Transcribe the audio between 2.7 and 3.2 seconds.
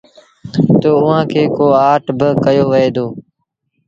وهي دو۔